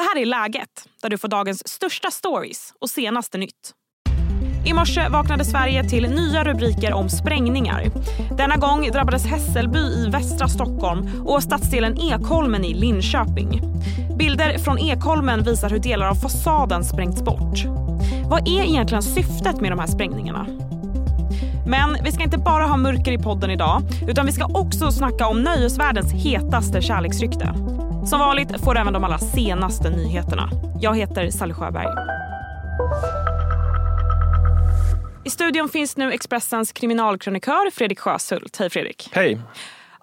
[0.00, 3.72] Det här är Läget, där du får dagens största stories och senaste nytt.
[4.66, 7.84] I morse vaknade Sverige till nya rubriker om sprängningar.
[8.36, 13.60] Denna gång drabbades Hässelby i västra Stockholm och stadsdelen Ekholmen i Linköping.
[14.18, 17.64] Bilder från Ekholmen visar hur delar av fasaden sprängts bort.
[18.24, 20.46] Vad är egentligen syftet med de här sprängningarna?
[21.66, 25.26] Men vi ska inte bara ha mörker i podden idag utan vi ska också snacka
[25.26, 27.54] om nöjesvärldens hetaste kärleksrykte.
[28.10, 30.50] Som vanligt får du även de allra senaste nyheterna.
[30.80, 31.86] Jag heter Sally Sjöberg.
[35.24, 38.56] I studion finns nu Expressens kriminalkrönikör Fredrik Sjöshult.
[38.56, 39.08] Hej Fredrik.
[39.12, 39.40] Hej.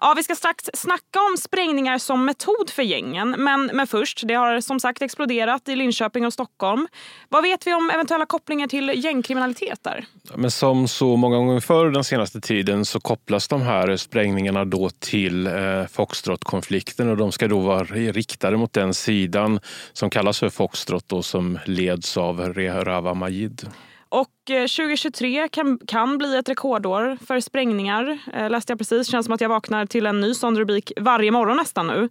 [0.00, 3.34] Ja, vi ska strax snacka om sprängningar som metod för gängen.
[3.38, 6.88] Men, men först, det har som sagt exploderat i Linköping och Stockholm.
[7.28, 10.04] Vad vet vi om eventuella kopplingar till gängkriminalitet där?
[10.34, 14.90] Men som så många gånger förr den senaste tiden så kopplas de här sprängningarna då
[14.98, 15.52] till eh,
[15.90, 19.60] Foxtrot-konflikten och de ska då vara riktade mot den sidan
[19.92, 23.68] som kallas för Foxtrot och som leds av Rehrava Majid.
[24.08, 28.18] Och eh, 2023 kan, kan bli ett rekordår för sprängningar.
[28.32, 29.08] Eh, läste jag precis.
[29.08, 32.08] Känns som att jag vaknar till en ny sån rubrik varje morgon nästan nu.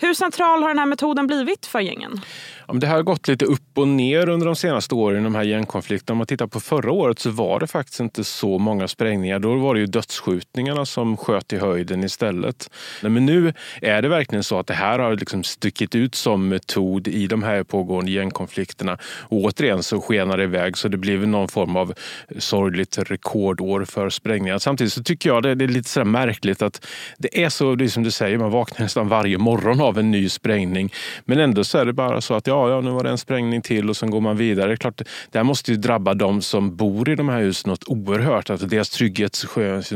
[0.00, 2.20] Hur central har den här metoden blivit för gängen?
[2.68, 6.14] Ja, det har gått lite upp och ner under de senaste åren, de här gängkonflikterna.
[6.14, 9.38] Om man tittar på förra året så var det faktiskt inte så många sprängningar.
[9.38, 12.70] Då var det ju dödsskjutningarna som sköt i höjden istället.
[13.02, 17.08] Men nu är det verkligen så att det här har liksom stuckit ut som metod
[17.08, 18.98] i de här pågående gängkonflikterna.
[19.02, 21.94] Och återigen så skenar det iväg så det blir någon form av
[22.38, 24.58] sorgligt rekordår för sprängningar.
[24.58, 26.86] Samtidigt så tycker jag det är lite så märkligt att
[27.18, 29.98] det är så, det är som du säger, man vaknar nästan varje morgon av av
[29.98, 30.92] en ny sprängning.
[31.24, 33.62] Men ändå så är det bara så att ja, ja, nu var det en sprängning
[33.62, 34.76] till och sen går man vidare.
[34.76, 38.50] Klart, det här måste ju drabba de som bor i de här husen något oerhört.
[38.50, 39.44] Alltså deras trygghet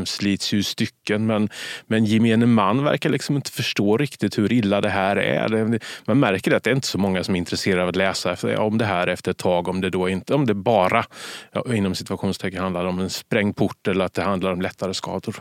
[0.04, 1.26] slits ju i stycken.
[1.26, 1.48] Men,
[1.86, 5.80] men gemene man verkar liksom inte förstå riktigt hur illa det här är.
[6.04, 8.78] Man märker att det är inte så många som är intresserade av att läsa om
[8.78, 9.68] det här efter ett tag.
[9.68, 11.04] Om det, då inte, om det bara
[11.52, 15.36] ja, inom situationstecken handlar om en sprängd port eller att det handlar om lättare skador.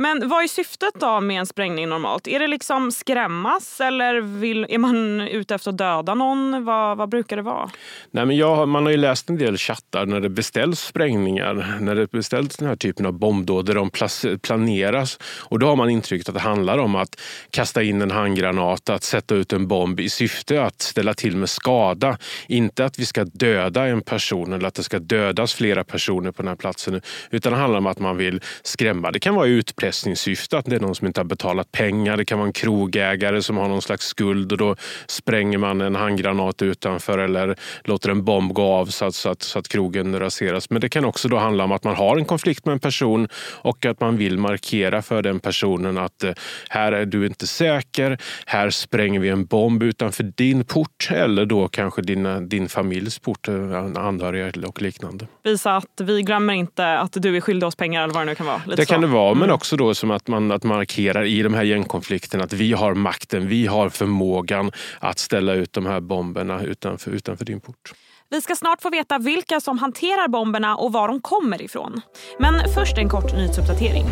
[0.00, 2.28] Men vad är syftet då med en sprängning normalt?
[2.28, 6.64] Är det liksom skrämmas eller vill, är man ute efter att döda någon?
[6.64, 7.70] Vad, vad brukar det vara?
[8.10, 11.94] Nej, men jag, man har ju läst en del chattar när det beställs sprängningar, när
[11.94, 13.90] det beställs den här typen av bombdåd där de
[14.38, 15.18] planeras.
[15.38, 17.20] Och då har man intrycket att det handlar om att
[17.50, 21.50] kasta in en handgranat, att sätta ut en bomb i syfte att ställa till med
[21.50, 22.18] skada.
[22.46, 26.42] Inte att vi ska döda en person eller att det ska dödas flera personer på
[26.42, 27.00] den här platsen.
[27.30, 29.10] Utan det handlar om att man vill skrämma.
[29.10, 30.58] Det kan vara utpressning utpressningssyfte.
[30.58, 32.16] Att det är någon som inte har betalat pengar.
[32.16, 34.76] Det kan vara en krogägare som har någon slags skuld och då
[35.06, 39.42] spränger man en handgranat utanför eller låter en bomb gå av så att, så att,
[39.42, 40.70] så att krogen raseras.
[40.70, 43.28] Men det kan också då handla om att man har en konflikt med en person
[43.62, 46.32] och att man vill markera för den personen att eh,
[46.68, 48.18] här är du inte säker.
[48.46, 53.48] Här spränger vi en bomb utanför din port eller då kanske din, din familjs port,
[53.48, 53.54] eh,
[53.96, 55.26] anhöriga och liknande.
[55.44, 58.34] Visa att vi glömmer inte att du är skyldig oss pengar eller vad det nu
[58.34, 58.62] kan vara.
[58.76, 59.06] Det kan så.
[59.06, 59.54] det vara, men mm.
[59.54, 63.48] också då som att man att markerar i de här gängkonflikterna att vi har makten,
[63.48, 67.92] vi har förmågan att ställa ut de här bomberna utanför, utanför din port.
[68.30, 72.00] Vi ska snart få veta vilka som hanterar bomberna och var de kommer ifrån.
[72.38, 74.04] Men först en kort nyhetsuppdatering.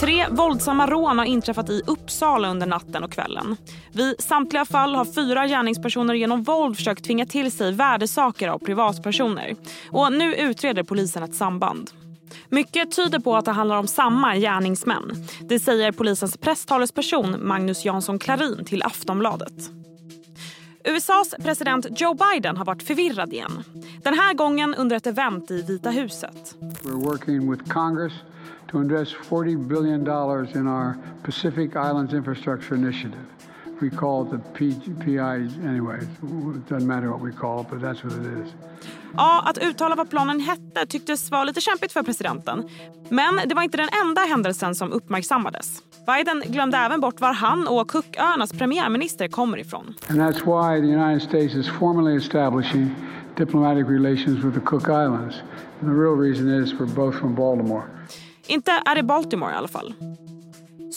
[0.00, 3.56] Tre våldsamma rån har inträffat i Uppsala under natten och kvällen.
[3.92, 9.54] Vid samtliga fall har fyra gärningspersoner genom våld försökt tvinga till sig värdesaker av privatpersoner.
[9.90, 11.90] Och nu utreder polisen ett samband.
[12.50, 15.12] Mycket tyder på att det handlar om samma gärningsmän.
[15.40, 19.70] Det säger polisens presstalesperson Magnus Jansson Klarin till Aftonbladet.
[20.84, 23.62] USAs president Joe Biden har varit förvirrad igen.
[24.02, 26.54] Den här gången under ett event i Vita huset.
[26.60, 28.12] We're working with Congress
[28.70, 33.24] to invest 40 billion dollars in our Pacific Islands Infrastructure Initiative.
[33.80, 34.38] We call it the
[35.04, 35.98] PI anyway.
[35.98, 38.52] It doesn't matter what we call it, but that's what it is.
[39.16, 42.68] Ja, att uttala vad planen hette tycktes vara lite kämpigt för presidenten.
[43.08, 45.82] Men det var inte den enda händelsen som uppmärksammades.
[46.06, 49.94] Biden glömde även bort var han och Cooköarnas premiärminister kommer ifrån.
[50.08, 52.90] And that's why the United States is formally establishing
[53.36, 55.34] diplomatic relations with the Cook Islands.
[55.80, 57.82] And the real reason is we're both from Baltimore.
[58.46, 59.94] Inte är det Baltimore i alla fall.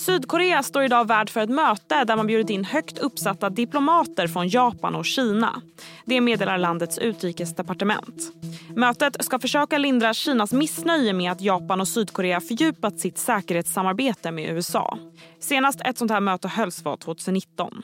[0.06, 4.48] Sydkorea står idag värd för ett möte där man bjudit in högt uppsatta diplomater från
[4.48, 5.62] Japan och Kina.
[6.06, 8.34] Det meddelar landets utrikesdepartement.
[8.76, 14.50] Mötet ska försöka lindra Kinas missnöje med att Japan och Sydkorea fördjupat sitt säkerhetssamarbete med
[14.56, 14.98] USA.
[15.40, 17.84] Senast ett sånt här möte hölls var 2019.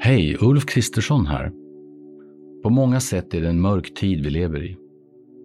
[0.00, 1.52] Hej, Ulf Kristersson här.
[2.62, 4.79] På många sätt är det en mörk tid vi lever i.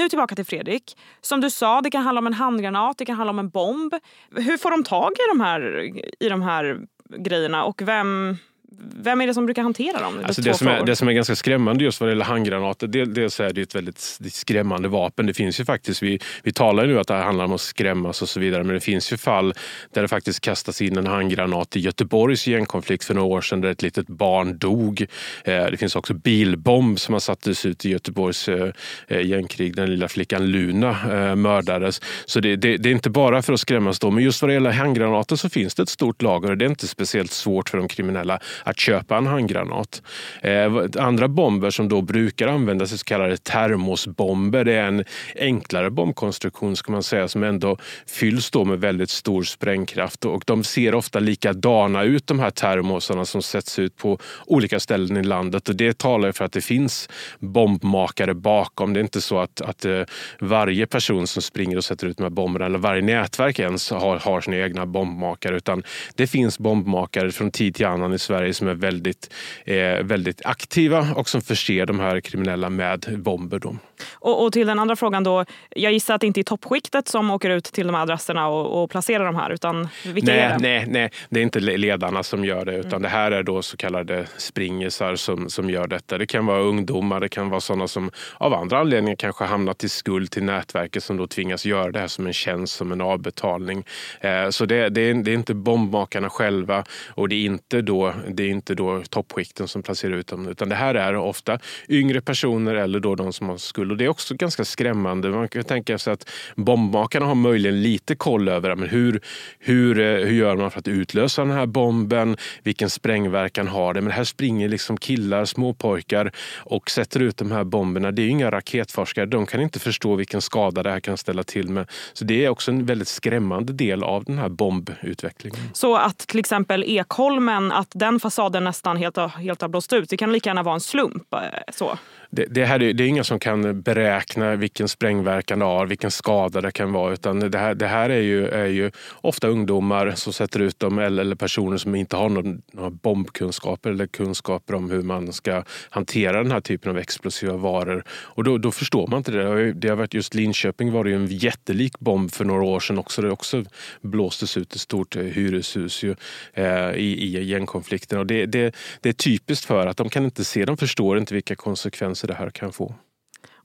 [0.00, 0.96] Nu tillbaka till Fredrik.
[1.20, 3.94] Som du sa, det kan handla om en handgranat, det kan handla om en bomb.
[4.36, 6.80] Hur får de tag i de här, i de här
[7.18, 8.36] grejerna och vem,
[8.78, 10.20] vem är det som brukar hantera dem?
[10.24, 13.40] Alltså det, som är, det som är ganska skrämmande just vad det gäller handgranater, dels
[13.40, 13.98] är det ett väldigt
[14.32, 15.26] skrämmande vapen.
[15.26, 18.28] Det finns ju faktiskt, vi, vi talar nu att det handlar om att skrämmas och
[18.28, 19.54] så vidare, men det finns ju fall
[19.92, 23.70] där det faktiskt kastas in en handgranat i Göteborgs gängkonflikt för några år sedan där
[23.70, 25.06] ett litet barn dog.
[25.44, 28.72] Eh, det finns också bilbomb som har sattes ut i Göteborgs eh,
[29.08, 29.76] eh, gängkrig.
[29.76, 30.96] Den lilla flickan Luna
[31.36, 32.00] mördades.
[32.26, 34.54] Så det, det, det är inte bara för att skrämmas då, men just vad det
[34.54, 37.78] gäller handgranater så finns det ett stort lager och det är inte speciellt svårt för
[37.78, 40.02] de kriminella att köpa en handgranat.
[40.42, 44.64] Eh, andra bomber som då brukar användas är så kallade termosbomber.
[44.64, 45.04] Det är en
[45.38, 47.76] enklare bombkonstruktion ska man säga som ändå
[48.06, 53.24] fylls då med väldigt stor sprängkraft och de ser ofta likadana ut de här termosarna
[53.24, 57.08] som sätts ut på olika ställen i landet och det talar för att det finns
[57.38, 58.92] bombmakare bakom.
[58.92, 60.02] Det är inte så att, att eh,
[60.40, 64.18] varje person som springer och sätter ut de här bomberna eller varje nätverk ens har,
[64.18, 65.82] har sina egna bombmakare utan
[66.14, 69.32] det finns bombmakare från tid till annan i Sverige som är väldigt,
[69.64, 73.58] eh, väldigt aktiva och som förser de här kriminella med bomber.
[73.58, 73.76] Då.
[74.12, 75.44] Och, och, till den andra frågan då.
[75.70, 78.82] Jag gissar att det inte är toppskiktet som åker ut till de här adresserna och,
[78.82, 79.50] och placerar de här.
[79.50, 80.58] Utan vilka nej, är det?
[80.58, 82.76] Nej, nej, det är inte ledarna som gör det.
[82.76, 83.02] Utan mm.
[83.02, 86.18] det här är då så kallade springisar som, som gör detta.
[86.18, 89.88] Det kan vara ungdomar, det kan vara sådana som av andra anledningar kanske hamnat i
[89.88, 93.84] skuld till nätverket som då tvingas göra det här som en tjänst, som en avbetalning.
[94.20, 98.14] Eh, så det, det, är, det är inte bombmakarna själva och det är inte då,
[98.28, 100.48] det är inte då toppskikten som placerar ut dem.
[100.48, 101.58] Utan det här är ofta
[101.88, 103.89] yngre personer eller då de som har skuld.
[103.90, 105.28] Och det är också ganska skrämmande.
[105.28, 109.20] Man kan tänka sig att bombmakarna har möjligen lite koll över men hur,
[109.58, 112.36] hur, eh, hur gör man för att utlösa den här bomben?
[112.62, 114.00] Vilken sprängverkan har det?
[114.00, 118.10] Men här springer liksom killar, småpojkar och sätter ut de här bomberna.
[118.10, 119.26] Det är inga raketforskare.
[119.26, 121.90] De kan inte förstå vilken skada det här kan ställa till med.
[122.12, 125.60] Så det är också en väldigt skrämmande del av den här bombutvecklingen.
[125.72, 130.16] Så att till exempel Ekholmen, att den fasaden nästan helt, helt har blåst ut, det
[130.16, 131.34] kan lika gärna vara en slump?
[131.34, 131.40] Eh,
[131.72, 131.98] så
[132.30, 136.60] det, det, här, det är ingen som kan beräkna vilken sprängverkan det har, vilken skada
[136.60, 137.12] det kan vara.
[137.12, 138.90] Utan det här, det här är, ju, är ju
[139.20, 143.90] ofta ungdomar som sätter ut dem eller, eller personer som inte har någon, några bombkunskaper
[143.90, 148.04] eller kunskaper om hur man ska hantera den här typen av explosiva varor.
[148.10, 149.72] Och då, då förstår man inte det.
[149.72, 152.98] det har varit just Linköping var det ju en jättelik bomb för några år sedan
[152.98, 153.22] också.
[153.22, 153.64] Det också
[154.00, 156.16] blåstes ut ett stort eh, hyreshus ju,
[156.54, 158.18] eh, i, i gängkonflikten.
[158.18, 161.34] Och det, det, det är typiskt för att de kan inte se, de förstår inte
[161.34, 162.94] vilka konsekvenser konsekvenser det här kan få.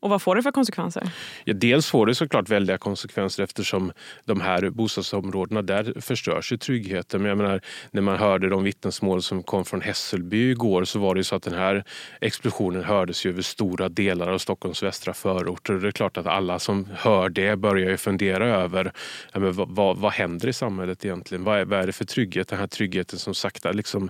[0.05, 1.09] Och vad får det för konsekvenser?
[1.43, 3.91] Ja, dels får det såklart väldiga konsekvenser eftersom
[4.25, 7.21] de här bostadsområdena, där förstörs ju tryggheten.
[7.21, 7.61] Men jag menar,
[7.91, 11.43] när man hörde de vittnesmål som kom från Hässelby igår så var det så att
[11.43, 11.83] den här
[12.21, 15.73] explosionen hördes ju över stora delar av Stockholms västra förorter.
[15.73, 18.91] Det är klart att alla som hör det börjar ju fundera över
[19.33, 21.43] ja, men vad, vad, vad händer i samhället egentligen?
[21.43, 22.47] Vad är, vad är det för trygghet?
[22.47, 24.09] Den här tryggheten som sakta liksom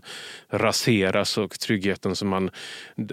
[0.49, 2.49] raseras och tryggheten som man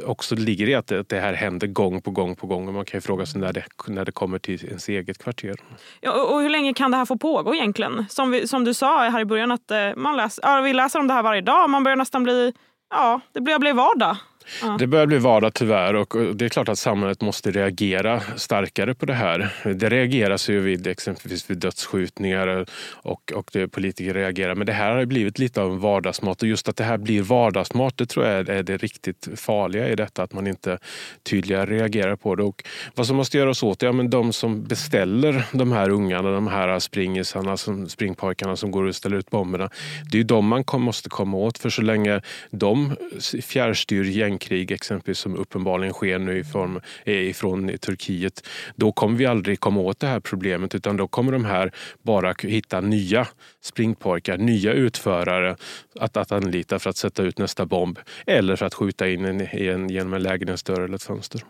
[0.04, 2.85] också ligger i att det, att det här händer gång på gång på gång man
[2.85, 5.55] kan ju fråga sig när det, när det kommer till ens eget kvarter.
[6.00, 8.07] Ja, och hur länge kan det här få pågå egentligen?
[8.09, 10.99] Som, vi, som du sa här i början, att eh, man läser, ja, vi läser
[10.99, 11.71] om det här varje dag.
[11.71, 12.52] Man börjar nästan bli,
[12.91, 14.17] ja, det blir vardag.
[14.62, 14.76] Ja.
[14.78, 19.06] Det börjar bli vardag tyvärr och det är klart att samhället måste reagera starkare på
[19.06, 19.54] det här.
[19.75, 24.54] Det reageras ju vid exempelvis vid dödsskjutningar och, och det, politiker reagerar.
[24.54, 27.22] Men det här har blivit lite av en vardagsmat och just att det här blir
[27.22, 30.78] vardagsmat det tror jag är det riktigt farliga i detta att man inte
[31.22, 32.42] tydligare reagerar på det.
[32.42, 36.30] Och vad som måste göras åt det, ja men de som beställer de här ungarna,
[36.30, 39.70] de här springisarna, som, springpojkarna som går och ställer ut bomberna.
[40.11, 42.20] Det är ju de man måste komma åt för så länge
[42.50, 42.96] de
[43.42, 44.04] fjärrstyr
[44.38, 48.48] gäng exempelvis som uppenbarligen sker nu ifrån, eh, ifrån Turkiet.
[48.76, 51.72] Då kommer vi aldrig komma åt det här problemet utan då kommer de här
[52.02, 53.26] bara hitta nya
[53.60, 55.56] springpojkar, nya utförare
[56.00, 59.40] att, att anlita för att sätta ut nästa bomb eller för att skjuta in en,
[59.40, 61.40] en, genom en lägenhetsdörr eller ett fönster.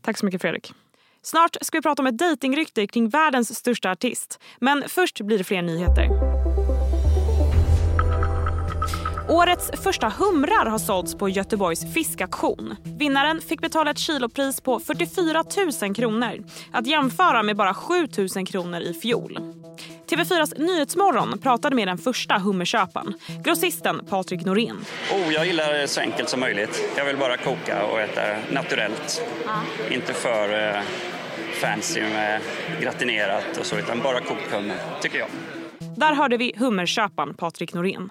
[0.00, 0.72] Tack så mycket Fredrik.
[1.22, 4.40] Snart ska vi prata om ett dejtingrykte kring världens största artist.
[4.60, 6.51] Men först blir det fler nyheter.
[9.28, 12.76] Årets första humrar har sålts på Göteborgs fiskaktion.
[12.98, 15.44] Vinnaren fick betala ett kilopris på 44
[15.82, 16.44] 000 kronor.
[16.72, 17.94] Att jämföra med bara 7
[18.36, 19.38] 000 kronor i fjol.
[20.10, 23.14] TV4s Nyhetsmorgon pratade med den första hummerköparen,
[23.44, 24.84] grossisten Patrik Norén.
[25.12, 26.92] Oh, jag gillar det så enkelt som möjligt.
[26.96, 29.22] Jag vill bara koka och äta naturellt.
[29.46, 29.94] Ja.
[29.94, 30.82] Inte för eh,
[31.60, 32.40] fancy med
[32.80, 35.28] gratinerat och så, utan bara kokt hummer, tycker jag.
[35.96, 38.10] Där hörde vi hummerköparen Patrik Norén.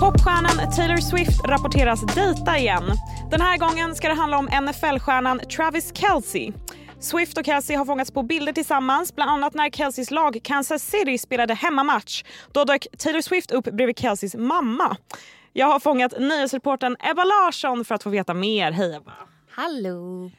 [0.00, 2.82] Popstjärnan Taylor Swift rapporteras dejta igen.
[3.30, 6.52] Den här gången ska det handla om NFL-stjärnan Travis Kelce.
[7.00, 11.18] Swift och Kelce har fångats på bilder tillsammans, bland annat när Kelseys lag Kansas City
[11.18, 12.24] spelade hemmamatch.
[12.52, 14.96] Då dök Taylor Swift upp bredvid Kelseys mamma.
[15.52, 18.72] Jag har fångat nyhetsreporten Ebba Larsson för att få veta mer.
[18.72, 19.12] Hej Ebba!
[19.50, 20.30] Hallå!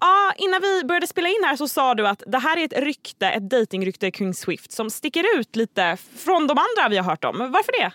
[0.00, 2.78] Ah, innan vi började spela in här så sa du att det här är ett
[2.78, 7.24] rykte, ett datingrykte kring Swift som sticker ut lite från de andra vi har hört
[7.24, 7.38] om.
[7.38, 7.92] Varför det?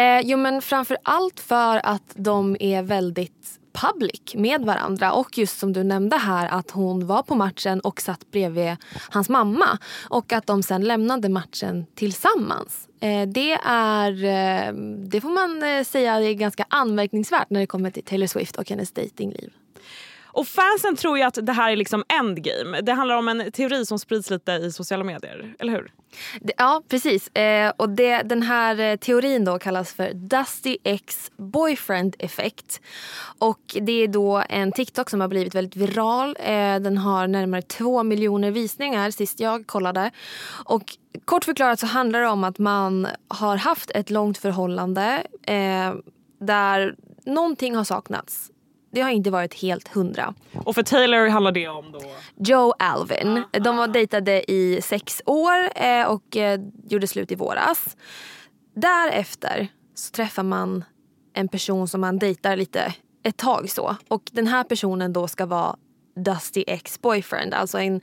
[0.00, 5.58] Eh, jo men framför allt för att de är väldigt public med varandra och just
[5.58, 8.76] som du nämnde här att hon var på matchen och satt bredvid
[9.10, 9.78] hans mamma
[10.08, 12.88] och att de sen lämnade matchen tillsammans.
[13.00, 14.72] Eh, det är, eh,
[15.08, 18.70] det får man eh, säga är ganska anmärkningsvärt när det kommer till Taylor Swift och
[18.70, 19.50] hennes datingliv.
[20.32, 22.80] Och fansen tror ju att det här är liksom endgame.
[22.80, 25.92] Det handlar om en teori som sprids lite i sociala medier, eller hur?
[26.56, 27.28] Ja, precis.
[27.28, 32.80] Eh, och det, den här eh, teorin då kallas för Dusty X Boyfriend Effect.
[33.38, 36.36] Och det är då en TikTok som har blivit väldigt viral.
[36.40, 40.10] Eh, den har närmare två miljoner visningar sist jag kollade.
[40.64, 40.82] Och
[41.24, 45.94] kort förklarat så handlar det om att man har haft ett långt förhållande eh,
[46.40, 46.94] där
[47.24, 48.50] någonting har saknats
[48.92, 50.34] det har inte varit helt hundra.
[50.64, 52.00] Och för Taylor handlar det om då?
[52.36, 53.42] Joe Alvin.
[53.52, 57.96] De var dejtade i sex år eh, och eh, gjorde slut i våras.
[58.74, 60.84] Därefter så träffar man
[61.34, 63.96] en person som man dejtar lite ett tag så.
[64.08, 65.76] Och den här personen då ska vara
[66.16, 67.54] Dusty ex-boyfriend.
[67.54, 68.00] Alltså en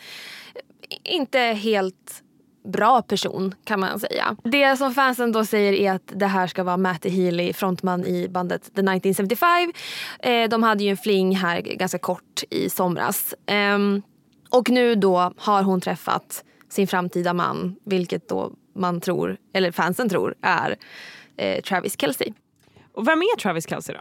[1.03, 2.24] inte helt
[2.67, 4.36] bra person kan man säga.
[4.43, 8.29] Det som fansen då säger är att det här ska vara Matty Healy, frontman i
[8.29, 9.74] bandet The 1975.
[10.19, 13.33] Eh, de hade ju en fling här ganska kort i somras.
[13.45, 13.77] Eh,
[14.50, 20.09] och nu då har hon träffat sin framtida man, vilket då man tror, eller fansen
[20.09, 20.75] tror, är
[21.38, 22.25] eh, Travis Kelce.
[22.98, 24.00] Och vem är Travis Kelce då?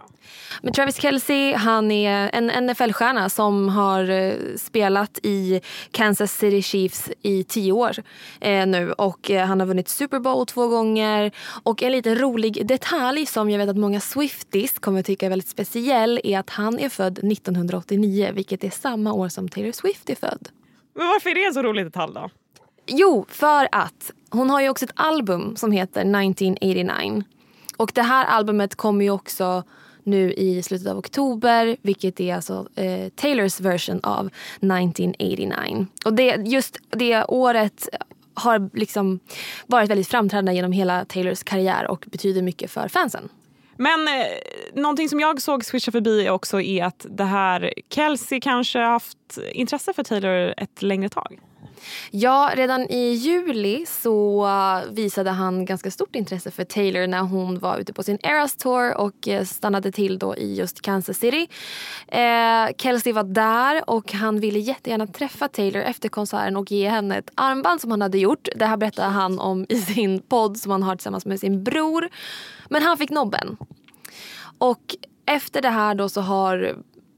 [0.63, 5.61] Men Travis Kelce han är en NFL-stjärna som har eh, spelat i
[5.91, 7.93] Kansas City Chiefs i tio år
[8.41, 8.93] eh, nu.
[8.93, 11.33] Och eh, Han har vunnit Super Bowl två gånger.
[11.63, 15.49] Och En liten rolig detalj som jag vet att många Swifties kommer tycka är väldigt
[15.49, 20.15] speciell är att han är född 1989 vilket är samma år som Taylor Swift är
[20.15, 20.49] född.
[20.95, 22.31] Men Varför är det en så rolig detalj då?
[22.87, 27.25] Jo, för att hon har ju också ett album som heter 1989
[27.77, 29.65] och det här albumet kommer ju också
[30.03, 35.87] nu i slutet av oktober vilket är alltså eh, Taylors version av 1989.
[36.05, 37.89] Och det, just det året
[38.35, 39.21] har liksom
[39.67, 43.29] varit väldigt framträdande genom hela Taylors karriär och betyder mycket för fansen.
[43.77, 44.25] Men eh,
[44.75, 49.93] någonting som jag såg swisha förbi också är att det här Kelsey kanske haft intresse
[49.93, 51.39] för Taylor ett längre tag.
[52.11, 57.59] Ja, redan i juli så eh, visade han ganska stort intresse för Taylor när hon
[57.59, 61.49] var ute på sin Eras Tour och eh, stannade till då i just Kansas City.
[62.09, 67.19] Eh, Kelsey var där och han ville jättegärna träffa Taylor efter konserten och ge henne
[67.19, 68.49] ett armband som han hade gjort.
[68.57, 72.09] Det här berättade han om i sin podd som han har tillsammans med sin bror.
[72.69, 73.57] Men han fick nobben.
[74.59, 74.97] Och
[75.27, 76.77] efter det här då så har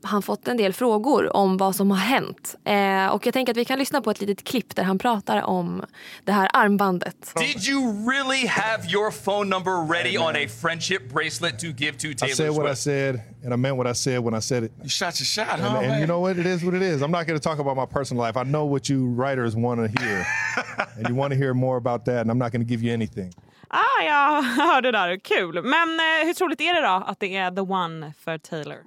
[0.08, 2.56] han fått en del frågor om vad som har hänt.
[2.64, 5.42] Eh, och jag tänker att vi kan lyssna på ett litet klipp där han pratar
[5.42, 5.82] om
[6.24, 7.32] det här armbandet.
[7.36, 11.98] Did you really have your phone number ready on a friendship bracelet to give to
[11.98, 14.64] Taylor I said what I said and I meant what I said when I said
[14.64, 14.72] it.
[14.82, 15.78] You shot your shot, and, huh?
[15.78, 16.38] And, you know what?
[16.38, 17.02] It is what it is.
[17.02, 18.36] I'm not going to talk about my personal life.
[18.36, 20.26] I know what you writers want to hear.
[20.96, 22.92] and you want to hear more about that and I'm not going to give you
[22.92, 23.32] anything.
[23.70, 25.16] Ah, jag hörde det där.
[25.16, 25.62] Kul.
[25.62, 28.78] Men eh, hur troligt är det då att det är the one för Taylor?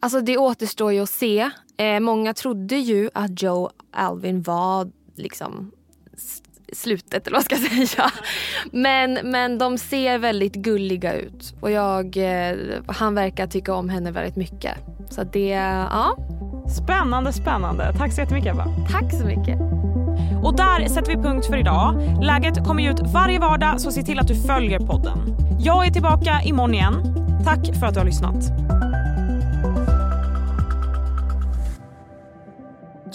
[0.00, 1.50] Alltså det återstår ju att se.
[1.76, 5.72] Eh, många trodde ju att Joe Alvin var liksom
[6.72, 8.10] slutet eller vad ska jag säga.
[8.72, 14.10] Men, men de ser väldigt gulliga ut och jag, eh, han verkar tycka om henne
[14.10, 14.74] väldigt mycket.
[15.10, 16.16] Så det, ja.
[16.82, 17.94] Spännande, spännande.
[17.98, 18.64] Tack så jättemycket Ebba.
[18.90, 19.58] Tack så mycket.
[20.44, 21.94] Och där sätter vi punkt för idag.
[22.22, 25.18] Läget kommer ut varje vardag så se till att du följer podden.
[25.60, 26.94] Jag är tillbaka imorgon igen.
[27.44, 28.36] Tack för att du har lyssnat.